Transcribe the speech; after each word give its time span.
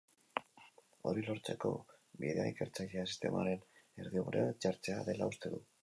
Hori 1.11 1.25
lortzeko 1.27 1.73
bidea 2.23 2.47
ikertzailea 2.55 3.07
sistemaren 3.13 3.65
erdigunean 4.05 4.53
jartzea 4.67 5.03
dela 5.13 5.35
uste 5.37 5.55
du. 5.57 5.67